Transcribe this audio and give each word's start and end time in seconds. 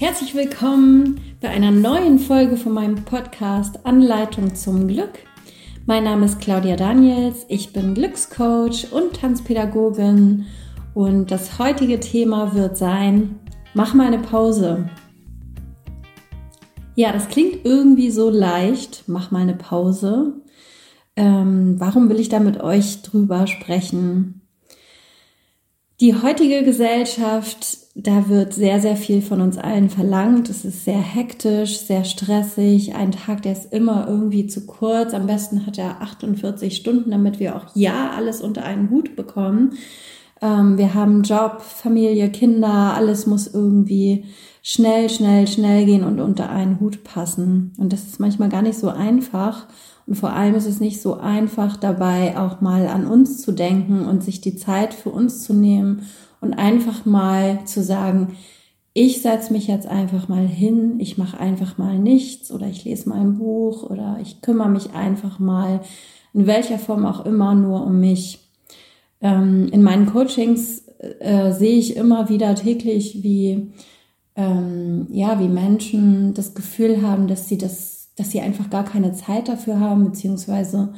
Herzlich 0.00 0.34
willkommen 0.34 1.20
bei 1.42 1.50
einer 1.50 1.70
neuen 1.70 2.18
Folge 2.18 2.56
von 2.56 2.72
meinem 2.72 3.04
Podcast 3.04 3.84
Anleitung 3.84 4.54
zum 4.54 4.88
Glück. 4.88 5.10
Mein 5.84 6.04
Name 6.04 6.24
ist 6.24 6.40
Claudia 6.40 6.74
Daniels, 6.74 7.44
ich 7.48 7.74
bin 7.74 7.92
Glückscoach 7.92 8.92
und 8.92 9.20
Tanzpädagogin 9.20 10.46
und 10.94 11.30
das 11.30 11.58
heutige 11.58 12.00
Thema 12.00 12.54
wird 12.54 12.78
sein, 12.78 13.40
mach 13.74 13.92
mal 13.92 14.06
eine 14.06 14.20
Pause. 14.20 14.88
Ja, 16.94 17.12
das 17.12 17.28
klingt 17.28 17.66
irgendwie 17.66 18.10
so 18.10 18.30
leicht, 18.30 19.04
mach 19.06 19.30
mal 19.30 19.42
eine 19.42 19.56
Pause. 19.56 20.32
Ähm, 21.14 21.78
warum 21.78 22.08
will 22.08 22.20
ich 22.20 22.30
da 22.30 22.40
mit 22.40 22.58
euch 22.62 23.02
drüber 23.02 23.46
sprechen? 23.46 24.40
Die 26.00 26.14
heutige 26.14 26.64
Gesellschaft 26.64 27.76
da 28.02 28.28
wird 28.28 28.54
sehr, 28.54 28.80
sehr 28.80 28.96
viel 28.96 29.20
von 29.20 29.40
uns 29.40 29.58
allen 29.58 29.90
verlangt. 29.90 30.48
Es 30.48 30.64
ist 30.64 30.84
sehr 30.84 31.00
hektisch, 31.00 31.78
sehr 31.78 32.04
stressig. 32.04 32.94
Ein 32.94 33.12
Tag, 33.12 33.42
der 33.42 33.52
ist 33.52 33.72
immer 33.72 34.06
irgendwie 34.08 34.46
zu 34.46 34.66
kurz. 34.66 35.12
Am 35.12 35.26
besten 35.26 35.66
hat 35.66 35.76
er 35.76 36.00
48 36.00 36.74
Stunden, 36.74 37.10
damit 37.10 37.40
wir 37.40 37.56
auch 37.56 37.66
ja 37.74 38.12
alles 38.16 38.40
unter 38.40 38.64
einen 38.64 38.90
Hut 38.90 39.16
bekommen. 39.16 39.74
Ähm, 40.40 40.78
wir 40.78 40.94
haben 40.94 41.22
Job, 41.22 41.60
Familie, 41.60 42.30
Kinder, 42.30 42.94
alles 42.94 43.26
muss 43.26 43.46
irgendwie 43.52 44.24
schnell, 44.62 45.10
schnell, 45.10 45.46
schnell 45.46 45.84
gehen 45.84 46.04
und 46.04 46.20
unter 46.20 46.48
einen 46.48 46.80
Hut 46.80 47.04
passen. 47.04 47.72
Und 47.76 47.92
das 47.92 48.04
ist 48.04 48.20
manchmal 48.20 48.48
gar 48.48 48.62
nicht 48.62 48.78
so 48.78 48.88
einfach. 48.88 49.66
Und 50.10 50.16
vor 50.16 50.32
allem 50.32 50.56
ist 50.56 50.66
es 50.66 50.80
nicht 50.80 51.00
so 51.00 51.18
einfach 51.18 51.76
dabei, 51.76 52.36
auch 52.36 52.60
mal 52.60 52.88
an 52.88 53.06
uns 53.06 53.40
zu 53.40 53.52
denken 53.52 54.06
und 54.06 54.24
sich 54.24 54.40
die 54.40 54.56
Zeit 54.56 54.92
für 54.92 55.10
uns 55.10 55.44
zu 55.44 55.54
nehmen 55.54 56.02
und 56.40 56.52
einfach 56.54 57.06
mal 57.06 57.64
zu 57.64 57.80
sagen, 57.80 58.36
ich 58.92 59.22
setze 59.22 59.52
mich 59.52 59.68
jetzt 59.68 59.86
einfach 59.86 60.26
mal 60.26 60.44
hin, 60.44 60.96
ich 60.98 61.16
mache 61.16 61.38
einfach 61.38 61.78
mal 61.78 61.96
nichts 61.96 62.50
oder 62.50 62.66
ich 62.66 62.84
lese 62.84 63.08
mal 63.08 63.20
ein 63.20 63.38
Buch 63.38 63.88
oder 63.88 64.18
ich 64.20 64.42
kümmere 64.42 64.68
mich 64.68 64.94
einfach 64.94 65.38
mal 65.38 65.80
in 66.34 66.48
welcher 66.48 66.80
Form 66.80 67.06
auch 67.06 67.24
immer 67.24 67.54
nur 67.54 67.86
um 67.86 68.00
mich. 68.00 68.40
Ähm, 69.20 69.68
in 69.70 69.84
meinen 69.84 70.06
Coachings 70.06 70.88
äh, 71.20 71.52
sehe 71.52 71.78
ich 71.78 71.94
immer 71.94 72.28
wieder 72.28 72.56
täglich, 72.56 73.22
wie 73.22 73.70
ähm, 74.34 75.06
ja, 75.10 75.38
wie 75.38 75.48
Menschen 75.48 76.34
das 76.34 76.54
Gefühl 76.54 77.00
haben, 77.02 77.28
dass 77.28 77.48
sie 77.48 77.58
das, 77.58 77.99
dass 78.20 78.30
sie 78.30 78.42
einfach 78.42 78.68
gar 78.68 78.84
keine 78.84 79.14
Zeit 79.14 79.48
dafür 79.48 79.80
haben, 79.80 80.04
beziehungsweise 80.04 80.92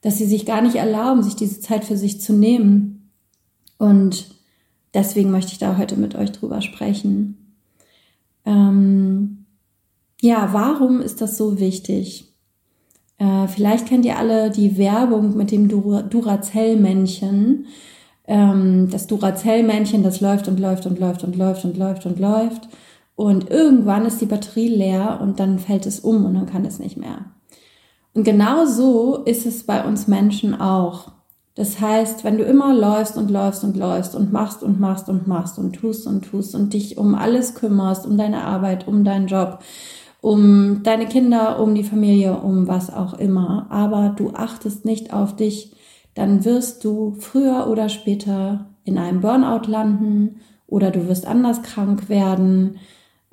dass 0.00 0.18
sie 0.18 0.26
sich 0.26 0.44
gar 0.44 0.60
nicht 0.60 0.74
erlauben, 0.74 1.22
sich 1.22 1.36
diese 1.36 1.60
Zeit 1.60 1.84
für 1.84 1.96
sich 1.96 2.20
zu 2.20 2.32
nehmen. 2.32 3.10
Und 3.78 4.34
deswegen 4.92 5.30
möchte 5.30 5.52
ich 5.52 5.58
da 5.58 5.78
heute 5.78 5.96
mit 5.96 6.16
euch 6.16 6.32
drüber 6.32 6.60
sprechen. 6.60 7.54
Ähm, 8.44 9.44
ja, 10.20 10.52
warum 10.52 11.00
ist 11.00 11.20
das 11.20 11.36
so 11.36 11.60
wichtig? 11.60 12.32
Äh, 13.18 13.46
vielleicht 13.46 13.86
kennt 13.86 14.04
ihr 14.04 14.18
alle 14.18 14.50
die 14.50 14.78
Werbung 14.78 15.36
mit 15.36 15.52
dem 15.52 15.68
Dur 15.68 16.02
Duracell-Männchen. 16.02 17.66
Ähm, 18.26 18.88
das 18.90 19.06
Duracell-Männchen, 19.06 20.02
das 20.02 20.20
läuft 20.20 20.48
und 20.48 20.58
läuft 20.58 20.86
und 20.86 20.98
läuft 20.98 21.22
und 21.22 21.36
läuft 21.36 21.64
und 21.64 21.78
läuft 21.78 22.06
und 22.06 22.18
läuft. 22.18 22.64
Und 22.64 22.72
irgendwann 23.18 24.06
ist 24.06 24.20
die 24.20 24.26
Batterie 24.26 24.68
leer 24.68 25.18
und 25.20 25.40
dann 25.40 25.58
fällt 25.58 25.86
es 25.86 26.00
um 26.00 26.24
und 26.24 26.34
dann 26.34 26.46
kann 26.46 26.64
es 26.64 26.78
nicht 26.78 26.96
mehr. 26.96 27.26
Und 28.14 28.24
genau 28.24 28.64
so 28.64 29.16
ist 29.24 29.44
es 29.44 29.64
bei 29.64 29.84
uns 29.84 30.08
Menschen 30.08 30.58
auch. 30.58 31.12
Das 31.54 31.80
heißt, 31.80 32.22
wenn 32.22 32.38
du 32.38 32.44
immer 32.44 32.72
läufst 32.72 33.16
und 33.16 33.30
läufst 33.30 33.64
und 33.64 33.76
läufst 33.76 34.14
und 34.14 34.32
machst 34.32 34.62
und 34.62 34.78
machst 34.78 35.08
und 35.08 35.26
machst 35.26 35.58
und 35.58 35.72
tust 35.72 36.06
und 36.06 36.22
tust 36.22 36.54
und 36.54 36.72
dich 36.72 36.98
um 36.98 37.16
alles 37.16 37.56
kümmerst, 37.56 38.06
um 38.06 38.16
deine 38.16 38.44
Arbeit, 38.44 38.86
um 38.86 39.02
deinen 39.02 39.26
Job, 39.26 39.58
um 40.20 40.82
deine 40.84 41.06
Kinder, 41.06 41.60
um 41.60 41.74
die 41.74 41.82
Familie, 41.82 42.36
um 42.38 42.68
was 42.68 42.94
auch 42.94 43.14
immer, 43.14 43.66
aber 43.70 44.14
du 44.16 44.30
achtest 44.34 44.84
nicht 44.84 45.12
auf 45.12 45.34
dich, 45.34 45.72
dann 46.14 46.44
wirst 46.44 46.84
du 46.84 47.16
früher 47.18 47.66
oder 47.68 47.88
später 47.88 48.70
in 48.84 48.98
einem 48.98 49.20
Burnout 49.20 49.68
landen 49.68 50.40
oder 50.68 50.90
du 50.90 51.08
wirst 51.08 51.26
anders 51.26 51.62
krank 51.62 52.08
werden. 52.08 52.78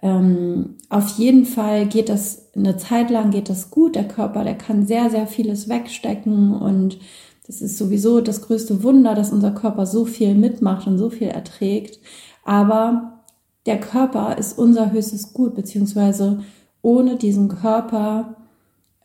Ähm, 0.05 0.75
auf 0.89 1.17
jeden 1.17 1.45
Fall 1.45 1.87
geht 1.87 2.09
das 2.09 2.51
eine 2.55 2.77
Zeit 2.77 3.09
lang 3.09 3.31
geht 3.31 3.49
das 3.49 3.71
gut. 3.71 3.95
Der 3.95 4.07
Körper, 4.07 4.43
der 4.43 4.55
kann 4.55 4.85
sehr, 4.85 5.09
sehr 5.09 5.25
vieles 5.25 5.67
wegstecken 5.67 6.53
und 6.53 6.99
das 7.47 7.59
ist 7.59 7.79
sowieso 7.79 8.21
das 8.21 8.43
größte 8.43 8.83
Wunder, 8.83 9.15
dass 9.15 9.31
unser 9.31 9.49
Körper 9.49 9.87
so 9.87 10.05
viel 10.05 10.35
mitmacht 10.35 10.85
und 10.85 10.99
so 10.99 11.09
viel 11.09 11.29
erträgt. 11.29 11.99
Aber 12.43 13.23
der 13.65 13.79
Körper 13.79 14.37
ist 14.37 14.59
unser 14.59 14.91
höchstes 14.91 15.33
Gut, 15.33 15.55
beziehungsweise 15.55 16.41
ohne 16.83 17.15
diesen 17.15 17.47
Körper, 17.47 18.35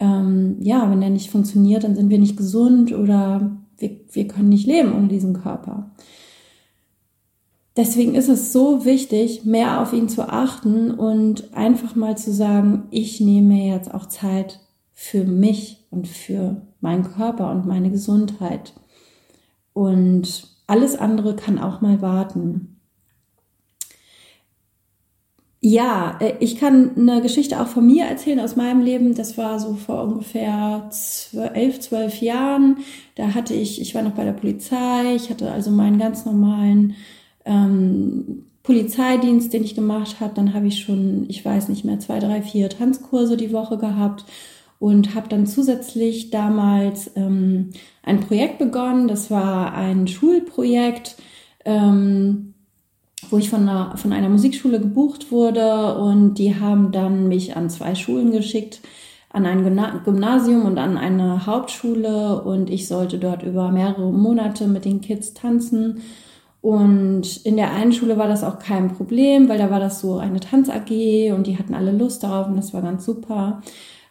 ähm, 0.01 0.57
ja, 0.61 0.91
wenn 0.91 1.01
der 1.01 1.09
nicht 1.09 1.31
funktioniert, 1.31 1.85
dann 1.85 1.97
sind 1.97 2.11
wir 2.11 2.19
nicht 2.19 2.37
gesund 2.37 2.93
oder 2.93 3.51
wir, 3.79 3.91
wir 4.13 4.29
können 4.29 4.51
nicht 4.51 4.67
leben 4.67 4.95
ohne 4.95 5.09
diesen 5.09 5.33
Körper. 5.33 5.93
Deswegen 7.77 8.15
ist 8.15 8.29
es 8.29 8.53
so 8.53 8.85
wichtig, 8.85 9.45
mehr 9.45 9.81
auf 9.81 9.93
ihn 9.93 10.09
zu 10.09 10.29
achten 10.29 10.91
und 10.91 11.55
einfach 11.55 11.95
mal 11.95 12.19
zu 12.19 12.33
sagen, 12.33 12.89
ich 12.91 13.21
nehme 13.21 13.69
jetzt 13.69 13.95
auch 13.95 14.07
Zeit 14.07 14.61
für 14.93 15.25
mich 15.25 15.87
und 15.91 16.09
für 16.09 16.63
meinen 16.81 17.05
Körper 17.05 17.51
und 17.51 17.67
meine 17.67 17.91
Gesundheit. 17.91 18.75
Und 19.73 20.49
alles 20.67 20.97
andere 20.97 21.37
kann 21.37 21.59
auch 21.59 21.81
mal 21.81 22.03
warten. 22.03 22.81
Ja, 25.63 26.17
äh, 26.21 26.35
ich 26.41 26.59
kann 26.59 26.97
eine 26.97 27.21
Geschichte 27.21 27.61
auch 27.61 27.67
von 27.67 27.87
mir 27.87 28.07
erzählen 28.07 28.41
aus 28.41 28.57
meinem 28.57 28.81
Leben. 28.81 29.15
Das 29.15 29.37
war 29.37 29.61
so 29.61 29.75
vor 29.75 30.03
ungefähr 30.05 30.89
elf, 31.55 31.81
zwölf 31.81 32.21
Jahren. 32.21 32.79
Da 33.15 33.35
hatte 33.35 33.55
ich, 33.55 33.81
ich 33.81 33.95
war 33.95 34.03
noch 34.03 34.13
bei 34.13 34.25
der 34.25 34.33
Polizei. 34.33 35.15
Ich 35.15 35.29
hatte 35.29 35.51
also 35.51 35.71
meinen 35.71 35.99
ganz 35.99 36.25
normalen 36.25 36.95
ähm, 37.45 38.45
Polizeidienst, 38.63 39.53
den 39.53 39.65
ich 39.65 39.75
gemacht 39.75 40.21
habe. 40.21 40.35
Dann 40.35 40.55
habe 40.55 40.67
ich 40.67 40.81
schon, 40.81 41.27
ich 41.29 41.45
weiß 41.45 41.69
nicht 41.69 41.85
mehr, 41.85 41.99
zwei, 41.99 42.19
drei, 42.19 42.43
vier 42.43 42.69
Tanzkurse 42.69 43.37
die 43.37 43.53
Woche 43.53 43.79
gehabt 43.79 44.25
und 44.79 45.15
habe 45.15 45.29
dann 45.29 45.47
zusätzlich 45.47 46.31
damals 46.31 47.11
ähm, 47.17 47.71
ein 48.03 48.21
Projekt 48.21 48.59
begonnen. 48.59 49.09
Das 49.09 49.31
war 49.31 49.75
ein 49.75 50.09
Schulprojekt, 50.09 51.17
ähm, 51.65 52.55
wo 53.29 53.37
ich 53.37 53.51
von 53.51 53.69
einer, 53.69 53.97
von 53.97 54.13
einer 54.13 54.29
Musikschule 54.29 54.81
gebucht 54.81 55.31
wurde 55.31 55.97
und 55.99 56.35
die 56.35 56.59
haben 56.59 56.93
dann 56.93 57.29
mich 57.29 57.57
an 57.57 57.69
zwei 57.69 57.95
Schulen 57.95 58.33
geschickt, 58.33 58.81
an 59.29 59.47
ein 59.47 59.63
Gymnasium 60.05 60.65
und 60.65 60.79
an 60.79 60.97
eine 60.97 61.47
Hauptschule 61.47 62.43
und 62.43 62.71
ich 62.71 62.89
sollte 62.89 63.19
dort 63.19 63.43
über 63.43 63.71
mehrere 63.71 64.11
Monate 64.11 64.67
mit 64.67 64.85
den 64.85 65.01
Kids 65.01 65.35
tanzen. 65.35 66.01
Und 66.63 67.39
in 67.45 67.57
der 67.57 67.73
einen 67.73 67.93
Schule 67.93 68.19
war 68.19 68.29
das 68.29 68.45
auch 68.45 68.59
kein 68.59 68.93
Problem, 68.95 69.49
weil 69.49 69.59
da 69.59 69.71
war 69.71 69.81
das 69.81 70.01
so 70.01 70.19
eine 70.19 70.41
Tanz-AG 70.41 71.33
und 71.35 71.47
die 71.47 71.57
hatten 71.59 71.75
alle 71.75 71.93
Lust 71.93 72.23
darauf 72.23 72.49
und 72.49 72.57
das 72.57 72.75
war 72.75 72.83
ganz 72.83 73.05
super. 73.05 73.63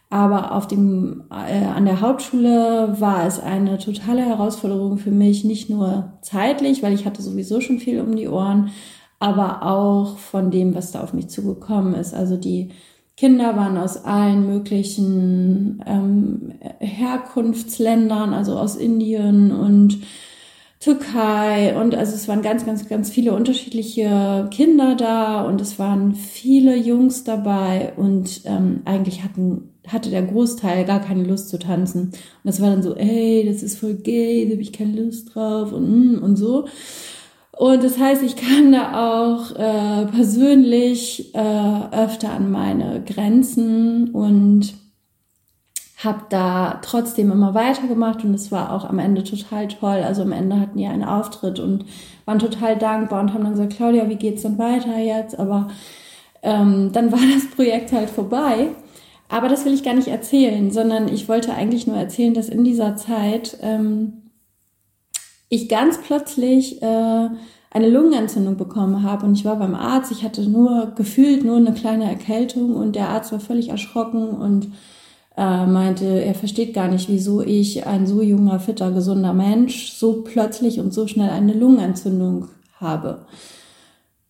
Aber 0.09 0.55
auf 0.55 0.65
dem, 0.67 1.25
äh, 1.29 1.65
an 1.65 1.85
der 1.85 2.01
Hauptschule 2.01 2.95
war 2.99 3.27
es 3.27 3.39
eine 3.39 3.77
totale 3.77 4.23
Herausforderung 4.23 4.97
für 4.97 5.11
mich, 5.11 5.43
nicht 5.43 5.69
nur 5.69 6.13
zeitlich, 6.21 6.81
weil 6.81 6.93
ich 6.93 7.05
hatte 7.05 7.21
sowieso 7.21 7.61
schon 7.61 7.79
viel 7.79 8.01
um 8.01 8.15
die 8.15 8.27
Ohren, 8.27 8.71
aber 9.19 9.63
auch 9.63 10.17
von 10.17 10.49
dem, 10.49 10.73
was 10.73 10.91
da 10.91 11.01
auf 11.03 11.13
mich 11.13 11.27
zugekommen 11.27 11.93
ist. 11.93 12.15
Also 12.15 12.37
die 12.37 12.69
Kinder 13.17 13.55
waren 13.57 13.77
aus 13.77 14.03
allen 14.05 14.47
möglichen 14.47 15.83
ähm, 15.85 16.53
Herkunftsländern, 16.79 18.33
also 18.33 18.57
aus 18.57 18.75
Indien 18.77 19.51
und 19.51 19.99
Türkei 20.79 21.75
und 21.77 21.93
also 21.93 22.15
es 22.15 22.29
waren 22.29 22.41
ganz, 22.41 22.65
ganz, 22.65 22.87
ganz 22.87 23.09
viele 23.09 23.33
unterschiedliche 23.33 24.47
Kinder 24.49 24.95
da 24.95 25.41
und 25.41 25.59
es 25.59 25.77
waren 25.77 26.15
viele 26.15 26.77
Jungs 26.77 27.25
dabei 27.25 27.91
und 27.97 28.41
ähm, 28.45 28.81
eigentlich 28.85 29.21
hatten, 29.23 29.73
hatte 29.85 30.09
der 30.09 30.21
Großteil 30.21 30.85
gar 30.85 31.01
keine 31.01 31.25
Lust 31.25 31.49
zu 31.49 31.59
tanzen. 31.59 32.03
Und 32.03 32.13
das 32.45 32.61
war 32.61 32.69
dann 32.69 32.81
so, 32.81 32.95
ey, 32.95 33.45
das 33.45 33.61
ist 33.61 33.77
voll 33.77 33.95
gay, 33.95 34.45
da 34.45 34.53
habe 34.53 34.61
ich 34.61 34.71
keine 34.71 35.01
Lust 35.01 35.35
drauf 35.35 35.73
und, 35.73 36.19
mm, 36.19 36.23
und 36.23 36.37
so. 36.37 36.65
Und 37.57 37.83
das 37.83 37.99
heißt, 37.99 38.23
ich 38.23 38.37
kam 38.37 38.71
da 38.71 39.33
auch 39.35 39.51
äh, 39.57 40.05
persönlich 40.05 41.35
äh, 41.35 41.91
öfter 41.91 42.31
an 42.31 42.51
meine 42.51 43.03
Grenzen 43.03 44.11
und 44.11 44.73
habe 46.03 46.21
da 46.29 46.79
trotzdem 46.81 47.29
immer 47.29 47.53
weitergemacht 47.53 48.23
und 48.23 48.33
es 48.33 48.51
war 48.51 48.71
auch 48.73 48.85
am 48.85 48.99
Ende 48.99 49.23
total 49.23 49.67
toll. 49.67 50.01
Also 50.05 50.21
am 50.21 50.31
Ende 50.31 50.59
hatten 50.59 50.77
die 50.77 50.85
einen 50.85 51.03
Auftritt 51.03 51.59
und 51.59 51.85
waren 52.25 52.39
total 52.39 52.77
dankbar 52.77 53.21
und 53.21 53.33
haben 53.33 53.43
dann 53.43 53.53
gesagt, 53.53 53.75
Claudia, 53.75 54.07
wie 54.07 54.15
geht's 54.15 54.43
dann 54.43 54.57
weiter 54.57 54.97
jetzt? 54.97 55.37
Aber 55.37 55.67
ähm, 56.41 56.91
dann 56.93 57.11
war 57.11 57.19
das 57.33 57.49
Projekt 57.53 57.91
halt 57.91 58.09
vorbei. 58.09 58.69
Aber 59.27 59.49
das 59.49 59.65
will 59.65 59.73
ich 59.73 59.83
gar 59.83 59.93
nicht 59.93 60.07
erzählen, 60.07 60.71
sondern 60.71 61.07
ich 61.07 61.27
wollte 61.27 61.53
eigentlich 61.53 61.85
nur 61.85 61.97
erzählen, 61.97 62.33
dass 62.33 62.47
in 62.47 62.63
dieser 62.63 62.95
Zeit 62.95 63.57
ähm, 63.61 64.29
ich 65.49 65.67
ganz 65.67 65.99
plötzlich 65.99 66.81
äh, 66.81 67.29
eine 67.71 67.89
Lungenentzündung 67.89 68.55
bekommen 68.55 69.03
habe 69.03 69.25
und 69.25 69.33
ich 69.33 69.43
war 69.43 69.57
beim 69.57 69.75
Arzt. 69.75 70.11
Ich 70.11 70.23
hatte 70.23 70.49
nur 70.49 70.93
gefühlt 70.95 71.43
nur 71.43 71.57
eine 71.57 71.73
kleine 71.73 72.05
Erkältung 72.05 72.75
und 72.75 72.95
der 72.95 73.09
Arzt 73.09 73.31
war 73.33 73.39
völlig 73.39 73.69
erschrocken 73.69 74.29
und 74.29 74.71
äh, 75.39 75.65
meinte, 75.65 76.05
er 76.05 76.35
versteht 76.35 76.73
gar 76.73 76.89
nicht, 76.89 77.07
wieso 77.07 77.41
ich, 77.41 77.87
ein 77.87 78.05
so 78.05 78.21
junger, 78.21 78.59
fitter, 78.59 78.91
gesunder 78.91 79.31
Mensch, 79.31 79.93
so 79.93 80.21
plötzlich 80.21 80.81
und 80.81 80.93
so 80.93 81.07
schnell 81.07 81.29
eine 81.29 81.53
Lungenentzündung 81.53 82.49
habe. 82.75 83.25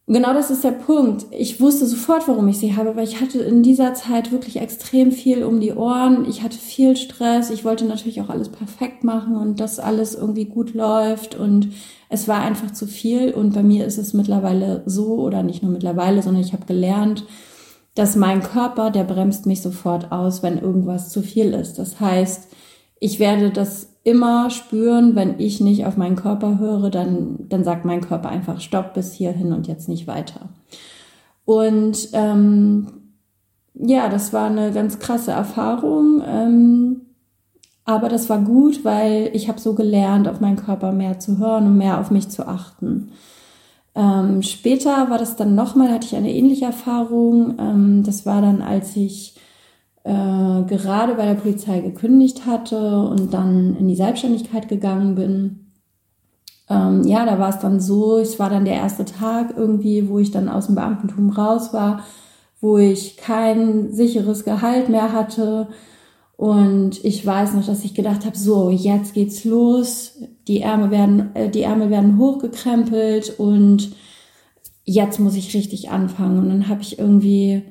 Genau 0.06 0.33
das 0.33 0.51
ist 0.51 0.63
der 0.63 0.71
Punkt. 0.71 1.25
Ich 1.31 1.59
wusste 1.59 1.88
sofort, 1.88 2.27
warum 2.27 2.47
ich 2.47 2.59
sie 2.59 2.75
habe, 2.75 2.95
weil 2.95 3.07
ich 3.07 3.21
hatte 3.21 3.39
in 3.39 3.63
dieser 3.63 3.95
Zeit 3.95 4.31
wirklich 4.31 4.57
extrem 4.57 5.11
viel 5.11 5.44
um 5.44 5.59
die 5.59 5.73
Ohren. 5.73 6.27
Ich 6.29 6.44
hatte 6.44 6.57
viel 6.57 6.95
Stress. 6.95 7.50
Ich 7.50 7.65
wollte 7.65 7.85
natürlich 7.85 8.21
auch 8.21 8.29
alles 8.29 8.50
perfekt 8.50 9.03
machen 9.03 9.35
und 9.35 9.59
dass 9.59 9.79
alles 9.79 10.15
irgendwie 10.15 10.45
gut 10.45 10.73
läuft. 10.73 11.35
Und 11.35 11.69
es 12.09 12.27
war 12.27 12.41
einfach 12.41 12.71
zu 12.71 12.88
viel. 12.88 13.33
Und 13.33 13.53
bei 13.53 13.61
mir 13.61 13.85
ist 13.85 14.00
es 14.00 14.13
mittlerweile 14.13 14.81
so, 14.88 15.15
oder 15.19 15.44
nicht 15.44 15.61
nur 15.61 15.71
mittlerweile, 15.71 16.23
sondern 16.23 16.44
ich 16.44 16.53
habe 16.53 16.65
gelernt, 16.65 17.23
dass 17.95 18.15
mein 18.15 18.41
Körper, 18.41 18.91
der 18.91 19.03
bremst 19.03 19.45
mich 19.45 19.62
sofort 19.62 20.12
aus, 20.12 20.44
wenn 20.44 20.57
irgendwas 20.57 21.09
zu 21.09 21.21
viel 21.21 21.53
ist. 21.53 21.80
Das 21.80 22.00
heißt, 22.00 22.47
ich 23.00 23.19
werde 23.19 23.50
das 23.51 23.89
immer 24.03 24.50
spüren, 24.50 25.15
wenn 25.15 25.39
ich 25.39 25.59
nicht 25.59 25.86
auf 25.86 25.97
meinen 25.97 26.15
Körper 26.15 26.59
höre, 26.59 26.89
dann, 26.89 27.47
dann 27.50 27.63
sagt 27.63 27.86
mein 27.86 28.01
Körper 28.01 28.30
einfach 28.30 28.62
Stopp 28.62 28.94
bis 28.94 29.13
hierhin 29.13 29.53
und 29.53 29.68
jetzt 29.68 29.89
nicht 29.89 30.07
weiter. 30.07 30.50
Und 31.45 32.09
ähm, 32.13 32.88
ja, 33.74 34.09
das 34.09 34.33
war 34.33 34.47
eine 34.47 34.71
ganz 34.71 35.00
krasse 35.00 35.31
Erfahrung. 35.31 36.21
Ähm, 36.25 37.01
aber 37.85 38.07
das 38.07 38.30
war 38.30 38.39
gut, 38.39 38.85
weil 38.85 39.31
ich 39.33 39.50
habe 39.50 39.59
so 39.59 39.74
gelernt, 39.74 40.27
auf 40.27 40.42
meinen 40.42 40.57
Körper 40.57 40.92
mehr 40.92 41.19
zu 41.19 41.39
hören 41.39 41.65
und 41.65 41.77
mehr 41.77 42.00
auf 42.00 42.12
mich 42.12 42.30
zu 42.30 42.47
achten. 42.47 43.12
Ähm, 44.00 44.42
später 44.44 45.10
war 45.10 45.18
das 45.18 45.36
dann 45.36 45.56
nochmal, 45.56 45.92
hatte 45.92 46.07
ich 46.07 46.16
eine 46.16 46.34
ähnliche 46.34 46.66
Erfahrung. 46.66 47.57
Ähm, 47.60 48.04
das 48.06 48.25
war 48.25 48.42
dann, 48.42 48.62
als 48.62 48.96
ich 48.96 49.36
äh, 50.06 50.63
gerade 50.63 51.16
bei 51.16 51.25
der 51.25 51.34
Polizei 51.34 51.81
gekündigt 51.81 52.46
hatte 52.46 53.01
und 53.01 53.34
dann 53.34 53.75
in 53.75 53.90
die 53.90 53.98
Selbstständigkeit 53.98 54.69
gegangen 54.69 55.16
bin. 55.16 55.74
Ähm, 56.69 57.04
ja, 57.04 57.25
da 57.25 57.40
war 57.40 57.50
es 57.50 57.60
dann 57.60 57.81
so, 57.81 58.18
es 58.19 58.40
war 58.40 58.50
dann 58.50 58.63
der 58.63 58.75
erste 58.75 59.04
Tag 59.04 59.56
irgendwie, 59.57 60.07
wo 60.07 60.19
ich 60.19 60.31
dann 60.31 60.48
aus 60.48 60.68
dem 60.68 60.75
Beamtentum 60.75 61.31
raus 61.31 61.74
war, 61.74 62.06
wo 62.62 62.78
ich 62.78 63.18
kein 63.18 63.92
sicheres 63.92 64.45
Gehalt 64.45 64.88
mehr 64.88 65.12
hatte. 65.12 65.68
Und 66.38 67.04
ich 67.04 67.25
weiß 67.25 67.54
noch, 67.56 67.66
dass 67.66 67.84
ich 67.84 67.95
gedacht 67.95 68.25
habe, 68.25 68.38
so, 68.38 68.69
jetzt 68.69 69.13
geht's 69.13 69.44
los. 69.44 70.22
Die 70.50 70.60
Ärmel 70.62 70.92
werden, 70.92 71.34
äh, 71.36 71.50
die 71.50 71.62
Ärmel 71.62 71.90
werden 71.90 72.18
hochgekrempelt 72.18 73.40
und 73.40 73.96
jetzt 74.84 75.19
muss 75.19 75.36
ich 75.36 75.54
richtig 75.54 75.90
anfangen. 75.90 76.40
Und 76.40 76.50
dann 76.50 76.68
habe 76.68 76.81
ich 76.81 77.00
irgendwie 77.00 77.63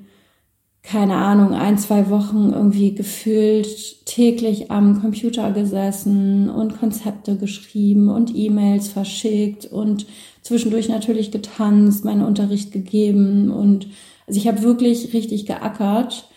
keine 0.82 1.16
Ahnung, 1.16 1.52
ein, 1.52 1.76
zwei 1.76 2.08
Wochen 2.08 2.50
irgendwie 2.50 2.94
gefühlt 2.94 4.06
täglich 4.06 4.70
am 4.70 5.02
Computer 5.02 5.50
gesessen 5.52 6.48
und 6.48 6.78
Konzepte 6.78 7.36
geschrieben 7.36 8.08
und 8.08 8.34
E-Mails 8.34 8.88
verschickt 8.88 9.66
und 9.66 10.06
zwischendurch 10.40 10.88
natürlich 10.88 11.30
getanzt, 11.30 12.06
meinen 12.06 12.24
Unterricht 12.24 12.72
gegeben 12.72 13.50
und 13.50 13.88
also 14.26 14.40
ich 14.40 14.48
habe 14.48 14.62
wirklich 14.62 15.12
richtig 15.12 15.44
geackert, 15.44 16.28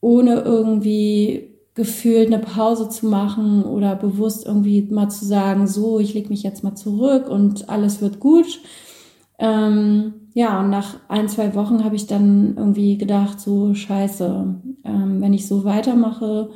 ohne 0.00 0.40
irgendwie 0.40 1.53
gefühlt 1.74 2.28
eine 2.28 2.38
Pause 2.38 2.88
zu 2.88 3.06
machen 3.06 3.64
oder 3.64 3.96
bewusst 3.96 4.46
irgendwie 4.46 4.82
mal 4.82 5.08
zu 5.08 5.24
sagen, 5.24 5.66
so, 5.66 5.98
ich 5.98 6.14
lege 6.14 6.28
mich 6.28 6.42
jetzt 6.42 6.62
mal 6.62 6.76
zurück 6.76 7.28
und 7.28 7.68
alles 7.68 8.00
wird 8.00 8.20
gut. 8.20 8.60
Ähm, 9.38 10.14
ja, 10.34 10.60
und 10.60 10.70
nach 10.70 10.96
ein, 11.08 11.28
zwei 11.28 11.54
Wochen 11.54 11.84
habe 11.84 11.96
ich 11.96 12.06
dann 12.06 12.54
irgendwie 12.56 12.96
gedacht, 12.96 13.40
so 13.40 13.74
scheiße, 13.74 14.54
ähm, 14.84 15.20
wenn 15.20 15.32
ich 15.32 15.48
so 15.48 15.64
weitermache, 15.64 16.50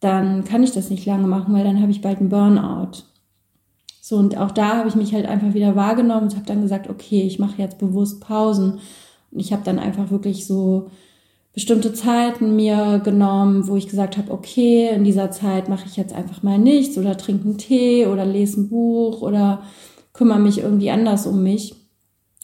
dann 0.00 0.44
kann 0.44 0.62
ich 0.62 0.72
das 0.72 0.90
nicht 0.90 1.06
lange 1.06 1.26
machen, 1.26 1.54
weil 1.54 1.64
dann 1.64 1.80
habe 1.80 1.92
ich 1.92 2.02
bald 2.02 2.18
einen 2.18 2.28
Burnout. 2.28 3.04
So, 4.00 4.16
und 4.16 4.36
auch 4.36 4.50
da 4.50 4.78
habe 4.78 4.88
ich 4.88 4.96
mich 4.96 5.14
halt 5.14 5.26
einfach 5.26 5.54
wieder 5.54 5.76
wahrgenommen 5.76 6.24
und 6.24 6.34
habe 6.34 6.44
dann 6.44 6.62
gesagt, 6.62 6.90
okay, 6.90 7.22
ich 7.22 7.38
mache 7.38 7.62
jetzt 7.62 7.78
bewusst 7.78 8.20
Pausen. 8.20 8.80
Und 9.30 9.40
ich 9.40 9.52
habe 9.52 9.62
dann 9.64 9.78
einfach 9.78 10.10
wirklich 10.10 10.46
so 10.46 10.90
bestimmte 11.54 11.92
Zeiten 11.92 12.56
mir 12.56 13.00
genommen, 13.04 13.68
wo 13.68 13.76
ich 13.76 13.88
gesagt 13.88 14.16
habe, 14.16 14.32
okay, 14.32 14.88
in 14.88 15.04
dieser 15.04 15.30
Zeit 15.30 15.68
mache 15.68 15.86
ich 15.86 15.96
jetzt 15.96 16.14
einfach 16.14 16.42
mal 16.42 16.58
nichts 16.58 16.96
oder 16.96 17.16
trinke 17.16 17.44
einen 17.44 17.58
Tee 17.58 18.06
oder 18.06 18.24
lese 18.24 18.62
ein 18.62 18.68
Buch 18.68 19.20
oder 19.20 19.62
kümmere 20.12 20.38
mich 20.38 20.58
irgendwie 20.58 20.90
anders 20.90 21.26
um 21.26 21.42
mich 21.42 21.74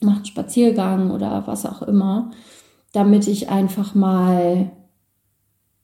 mache 0.02 0.16
einen 0.16 0.26
Spaziergang 0.26 1.10
oder 1.10 1.46
was 1.46 1.66
auch 1.66 1.82
immer, 1.82 2.30
damit 2.92 3.26
ich 3.26 3.48
einfach 3.48 3.94
mal, 3.94 4.70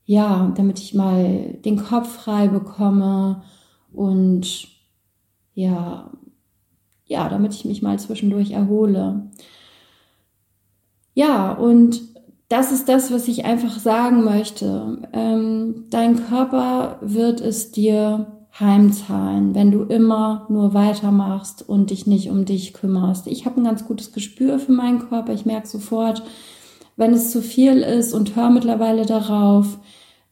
ja, 0.04 0.52
damit 0.56 0.78
ich 0.78 0.94
mal 0.94 1.54
den 1.64 1.76
Kopf 1.76 2.08
frei 2.08 2.48
bekomme 2.48 3.42
und 3.92 4.68
ja, 5.54 6.10
ja, 7.06 7.28
damit 7.28 7.54
ich 7.54 7.64
mich 7.64 7.82
mal 7.82 7.98
zwischendurch 7.98 8.52
erhole. 8.52 9.30
Ja, 11.14 11.52
und 11.52 12.00
das 12.48 12.72
ist 12.72 12.88
das, 12.88 13.10
was 13.10 13.28
ich 13.28 13.44
einfach 13.44 13.78
sagen 13.78 14.24
möchte. 14.24 15.08
Ähm, 15.12 15.84
dein 15.90 16.26
Körper 16.26 16.98
wird 17.00 17.40
es 17.40 17.72
dir 17.72 18.26
heimzahlen, 18.58 19.54
wenn 19.54 19.72
du 19.72 19.82
immer 19.82 20.46
nur 20.48 20.74
weitermachst 20.74 21.68
und 21.68 21.90
dich 21.90 22.06
nicht 22.06 22.30
um 22.30 22.44
dich 22.44 22.72
kümmerst. 22.72 23.26
Ich 23.26 23.46
habe 23.46 23.60
ein 23.60 23.64
ganz 23.64 23.84
gutes 23.86 24.12
Gespür 24.12 24.58
für 24.58 24.72
meinen 24.72 25.00
Körper. 25.08 25.32
Ich 25.32 25.46
merke 25.46 25.66
sofort, 25.66 26.22
wenn 26.96 27.12
es 27.12 27.32
zu 27.32 27.42
viel 27.42 27.78
ist 27.78 28.12
und 28.12 28.36
höre 28.36 28.50
mittlerweile 28.50 29.06
darauf. 29.06 29.78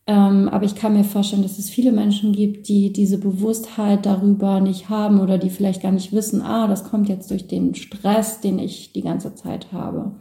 Ähm, 0.06 0.48
aber 0.48 0.64
ich 0.64 0.74
kann 0.74 0.94
mir 0.94 1.04
vorstellen, 1.04 1.42
dass 1.42 1.58
es 1.58 1.70
viele 1.70 1.92
Menschen 1.92 2.32
gibt, 2.32 2.68
die 2.68 2.92
diese 2.92 3.18
Bewusstheit 3.18 4.04
darüber 4.04 4.60
nicht 4.60 4.88
haben 4.88 5.20
oder 5.20 5.38
die 5.38 5.50
vielleicht 5.50 5.82
gar 5.82 5.92
nicht 5.92 6.12
wissen, 6.12 6.42
ah, 6.42 6.66
das 6.66 6.84
kommt 6.84 7.08
jetzt 7.08 7.30
durch 7.30 7.46
den 7.46 7.74
Stress, 7.74 8.40
den 8.40 8.58
ich 8.58 8.92
die 8.92 9.02
ganze 9.02 9.34
Zeit 9.34 9.72
habe. 9.72 10.12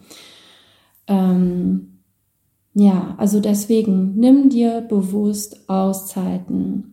Ähm, 1.12 2.00
ja, 2.74 3.16
also 3.18 3.40
deswegen 3.40 4.16
nimm 4.16 4.50
dir 4.50 4.81
bewusst 4.81 5.69
Auszeiten 5.69 6.92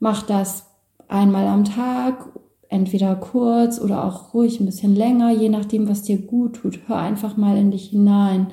Mach 0.00 0.22
das 0.22 0.66
einmal 1.08 1.46
am 1.46 1.64
Tag, 1.64 2.26
entweder 2.68 3.16
kurz 3.16 3.80
oder 3.80 4.04
auch 4.04 4.34
ruhig 4.34 4.60
ein 4.60 4.66
bisschen 4.66 4.94
länger, 4.94 5.30
je 5.30 5.48
nachdem, 5.48 5.88
was 5.88 6.02
dir 6.02 6.18
gut 6.18 6.56
tut. 6.56 6.80
Hör 6.86 6.96
einfach 6.98 7.36
mal 7.36 7.56
in 7.56 7.70
dich 7.70 7.88
hinein. 7.88 8.48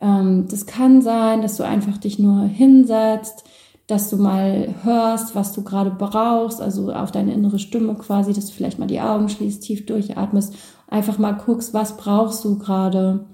Ähm, 0.00 0.46
das 0.48 0.66
kann 0.66 1.02
sein, 1.02 1.42
dass 1.42 1.56
du 1.56 1.64
einfach 1.64 1.98
dich 1.98 2.18
nur 2.18 2.44
hinsetzt, 2.44 3.44
dass 3.86 4.10
du 4.10 4.16
mal 4.16 4.74
hörst, 4.82 5.34
was 5.34 5.52
du 5.52 5.62
gerade 5.62 5.90
brauchst, 5.90 6.60
also 6.60 6.92
auf 6.92 7.10
deine 7.10 7.34
innere 7.34 7.58
Stimme 7.58 7.94
quasi, 7.94 8.32
dass 8.32 8.46
du 8.46 8.52
vielleicht 8.52 8.78
mal 8.78 8.86
die 8.86 9.00
Augen 9.00 9.28
schließt, 9.28 9.62
tief 9.62 9.86
durchatmest, 9.86 10.54
einfach 10.86 11.18
mal 11.18 11.32
guckst, 11.32 11.74
was 11.74 11.96
brauchst 11.96 12.44
du 12.44 12.58
gerade. 12.58 13.26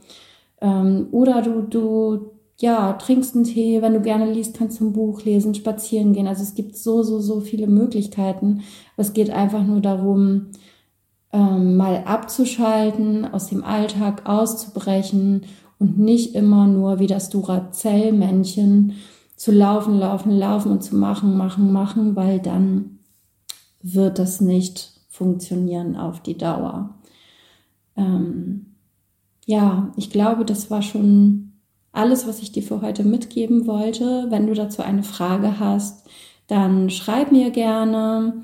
Ähm, 0.64 1.08
oder 1.12 1.42
du, 1.42 1.60
du 1.60 2.30
ja, 2.58 2.94
trinkst 2.94 3.34
einen 3.34 3.44
Tee, 3.44 3.82
wenn 3.82 3.92
du 3.92 4.00
gerne 4.00 4.32
liest, 4.32 4.56
kannst 4.56 4.80
du 4.80 4.86
ein 4.86 4.92
Buch 4.94 5.22
lesen, 5.22 5.54
spazieren 5.54 6.14
gehen. 6.14 6.26
Also 6.26 6.42
es 6.42 6.54
gibt 6.54 6.76
so, 6.76 7.02
so, 7.02 7.20
so 7.20 7.40
viele 7.40 7.66
Möglichkeiten. 7.66 8.62
Es 8.96 9.12
geht 9.12 9.30
einfach 9.30 9.62
nur 9.62 9.80
darum, 9.80 10.46
ähm, 11.32 11.76
mal 11.76 12.04
abzuschalten, 12.06 13.26
aus 13.26 13.48
dem 13.48 13.62
Alltag 13.62 14.26
auszubrechen 14.26 15.42
und 15.78 15.98
nicht 15.98 16.34
immer 16.34 16.66
nur 16.66 16.98
wie 16.98 17.08
das 17.08 17.28
Duracell-Männchen 17.28 18.94
zu 19.36 19.52
laufen, 19.52 19.98
laufen, 19.98 20.30
laufen 20.30 20.72
und 20.72 20.82
zu 20.82 20.96
machen, 20.96 21.36
machen, 21.36 21.72
machen, 21.72 22.16
weil 22.16 22.40
dann 22.40 23.00
wird 23.82 24.18
das 24.18 24.40
nicht 24.40 24.92
funktionieren 25.10 25.96
auf 25.96 26.22
die 26.22 26.38
Dauer. 26.38 26.94
Ähm, 27.96 28.73
ja, 29.46 29.92
ich 29.96 30.10
glaube, 30.10 30.44
das 30.44 30.70
war 30.70 30.82
schon 30.82 31.52
alles, 31.92 32.26
was 32.26 32.40
ich 32.40 32.52
dir 32.52 32.62
für 32.62 32.82
heute 32.82 33.04
mitgeben 33.04 33.66
wollte. 33.66 34.26
Wenn 34.30 34.46
du 34.46 34.54
dazu 34.54 34.82
eine 34.82 35.02
Frage 35.02 35.58
hast, 35.60 36.08
dann 36.46 36.88
schreib 36.90 37.32
mir 37.32 37.50
gerne. 37.50 38.42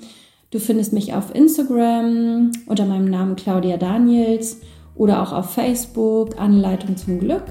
Du 0.50 0.58
findest 0.58 0.92
mich 0.92 1.14
auf 1.14 1.34
Instagram 1.34 2.50
unter 2.66 2.84
meinem 2.86 3.06
Namen 3.06 3.36
Claudia 3.36 3.76
Daniels 3.76 4.60
oder 4.94 5.22
auch 5.22 5.32
auf 5.32 5.50
Facebook 5.50 6.38
Anleitung 6.38 6.96
zum 6.96 7.18
Glück. 7.20 7.44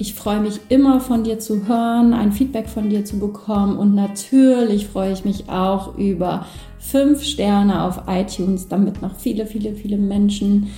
Ich 0.00 0.14
freue 0.14 0.40
mich 0.40 0.60
immer 0.68 1.00
von 1.00 1.24
dir 1.24 1.40
zu 1.40 1.66
hören, 1.66 2.12
ein 2.12 2.30
Feedback 2.30 2.68
von 2.68 2.88
dir 2.88 3.04
zu 3.04 3.18
bekommen 3.18 3.76
und 3.76 3.96
natürlich 3.96 4.86
freue 4.86 5.12
ich 5.12 5.24
mich 5.24 5.48
auch 5.48 5.98
über 5.98 6.46
fünf 6.78 7.24
Sterne 7.24 7.82
auf 7.82 8.02
iTunes, 8.06 8.68
damit 8.68 9.02
noch 9.02 9.16
viele, 9.16 9.44
viele, 9.44 9.74
viele 9.74 9.96
Menschen 9.96 10.68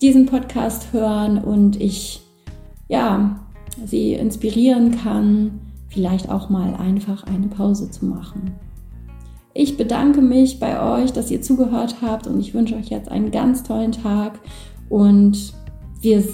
diesen 0.00 0.26
Podcast 0.26 0.92
hören 0.92 1.38
und 1.38 1.80
ich 1.80 2.22
ja 2.88 3.40
sie 3.84 4.14
inspirieren 4.14 4.96
kann, 4.96 5.60
vielleicht 5.88 6.30
auch 6.30 6.48
mal 6.48 6.74
einfach 6.74 7.24
eine 7.24 7.48
Pause 7.48 7.90
zu 7.90 8.06
machen. 8.06 8.52
Ich 9.52 9.76
bedanke 9.76 10.22
mich 10.22 10.60
bei 10.60 10.80
euch, 10.80 11.12
dass 11.12 11.30
ihr 11.32 11.42
zugehört 11.42 11.96
habt 12.02 12.28
und 12.28 12.38
ich 12.38 12.54
wünsche 12.54 12.76
euch 12.76 12.88
jetzt 12.88 13.10
einen 13.10 13.32
ganz 13.32 13.64
tollen 13.64 13.90
Tag 13.90 14.38
und 14.88 15.54
wir 16.00 16.24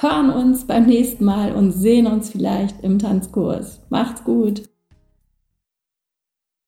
hören 0.00 0.30
uns 0.30 0.66
beim 0.66 0.86
nächsten 0.86 1.24
Mal 1.24 1.54
und 1.54 1.72
sehen 1.72 2.06
uns 2.06 2.30
vielleicht 2.30 2.82
im 2.82 2.98
Tanzkurs. 2.98 3.80
Macht's 3.88 4.22
gut! 4.24 4.73